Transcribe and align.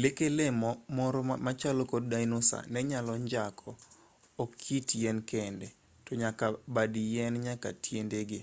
leke 0.00 0.26
lee 0.36 0.52
moro 0.96 1.20
machalo 1.46 1.82
kod 1.92 2.02
dinosa 2.12 2.58
nenyalo 2.72 3.12
njako 3.24 3.70
ok 4.42 4.58
it 4.76 4.88
yien 5.00 5.18
kende 5.30 5.66
tonyaka 6.06 6.46
bad 6.74 6.92
yien 7.12 7.34
nyaka 7.46 7.68
tiendege 7.82 8.40